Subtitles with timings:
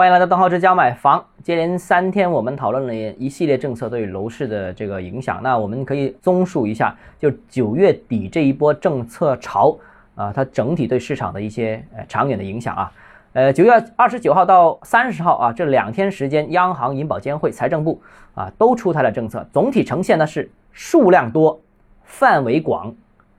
[0.00, 1.22] 欢迎来到邓浩之家买房。
[1.42, 5.42] 接连三天，我们讨论了一系列政策对楼市的这个影响。
[5.42, 9.76] 那我们可以综述一下，就九月底这一波政策潮
[10.14, 12.90] 啊，它整体对市场的一些呃长远的影响啊。
[13.34, 18.00] 呃，九月二十九号到三十号啊，这两天时间，央行、银保监会、财政部
[18.34, 21.60] 啊都出台了政策，总体呈现的是数量多、
[22.04, 22.94] 范围广、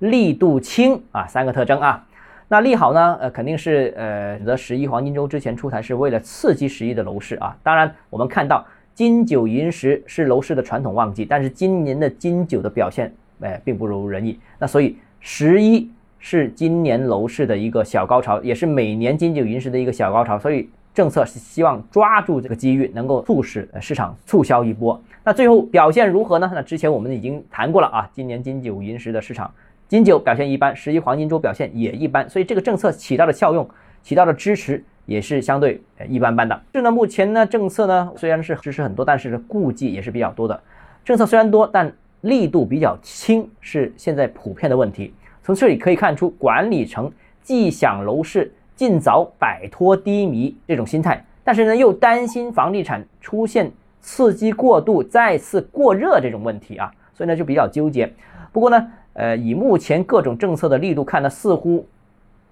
[0.00, 2.04] 力度轻啊三个特征啊。
[2.52, 3.16] 那利好呢？
[3.18, 7.56] 呃，肯定是呃，选择十一黄金周之前出台，是为了刺激十一的楼市啊。
[7.62, 14.38] 当然，我们看到金九银十是楼市的传统旺季，但是今年的金九的表现，哎，并不如人意。
[14.58, 20.38] 那所以十一是今年楼市的一个小高潮，也是每年金九银十的一个小高潮。
[20.38, 25.02] 所以政策是希望抓住这个机遇，能够促使市场促销一波。
[25.24, 26.52] 那最后表现如何呢？
[26.54, 29.50] 那之前我们已经谈过了啊，今年金九银十的市场。
[29.92, 33.68] 金九表现一般，十一黄金周表现也一般，所以这个政策起到的效用、
[34.02, 36.58] 起到的支持也是相对一般般的。
[36.72, 40.58] 是呢，目前呢政策呢虽然是支持很多，但是顾忌也是比较多的。
[41.04, 45.12] 政策虽然多，但力度比较轻，是现在普遍的问题。
[45.42, 58.10] 从这里可以看出，管理层既想楼市尽早摆脱低迷这种心态，但是呢又担心房地产出现刺激过度、再次过热这种问题啊，所以呢就比较纠结。
[58.52, 58.88] 不过呢。
[59.14, 61.86] 呃，以目前各种政策的力度看呢，似乎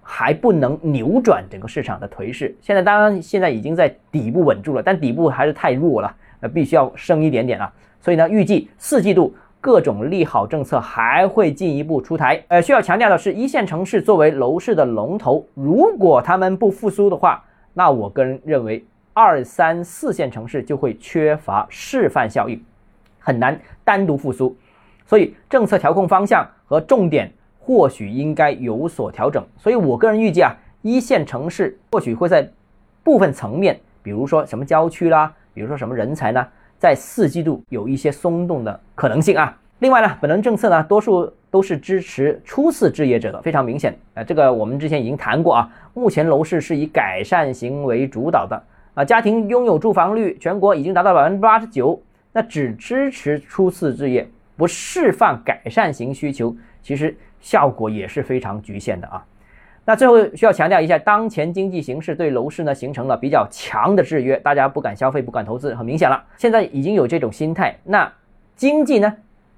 [0.01, 2.55] 还不能扭转整个市场的颓势。
[2.61, 7.71] 现在当然现在已经在底部稳住了，但底部还是太弱了，呃，必须要升一点点啊。
[7.99, 12.43] 所以呢，预计四季度各种利好政策还会进一步出台。
[12.47, 22.63] 呃，需要强调的是，一线城市作为楼市的龙头，如果他们不复苏的话，那我个人认为二三四线城市就会缺乏示范效应，
[23.19, 24.55] 很难单独复苏。
[25.11, 29.45] 所以政策调控方向和重点或许应该有所调整。
[29.57, 32.49] 所以我个人预计啊，一线城市或许会在
[33.03, 36.47] 部分层面，比如说什么郊区啦，比如说什么人才呢，
[36.79, 39.53] 在四季度有一些松动的可能性啊。
[39.79, 43.93] 另外呢，本轮政策呢，多数都是支持初次置业者的，非常明显。
[44.13, 45.69] 呃，这个我们之前已经谈过啊。
[45.93, 48.63] 目前楼市是以改善型为主导的
[48.93, 52.01] 啊，家庭拥有住房率全国已经达到百分之八十九，
[52.31, 54.25] 那只支持初次置业。
[54.61, 59.25] 不释放改善型需求，其实效果也是非常局限的啊。
[59.83, 66.23] 那最后需要强调一下，当前经济形势对楼市呢形成了比较强的制约，大家不敢消费，不敢投资，很明显了。
[66.37, 68.13] 现在已经有这种心态，那
[68.55, 69.11] 经济呢，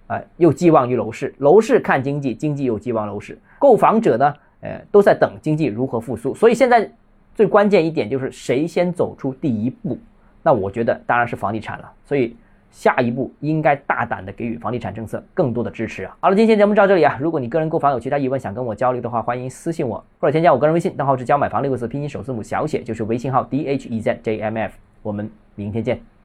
[0.07, 6.33] 啊又寄望于楼市，楼市看经济，经济又寄望楼市，购房者呢，呃都在等经济如何复苏。
[6.33, 6.89] 所以现在
[7.35, 9.99] 最关键一点就是谁先走出第一步，
[10.41, 11.91] 那我觉得当然是房地产了。
[12.05, 12.33] 所以。
[12.73, 16.17] 下一步应该大胆的给予房地产政策更多的支持啊！
[16.19, 17.15] 好了，今天节目到这里啊。
[17.21, 24.73] 如果你个人购房有其他疑问想跟我交流的话，欢迎私信我或者添加我个人微信，账号是教买房六个字拼音首字母小写，就是微信号 d h e z j m f。
[25.03, 26.13] 我们明天见。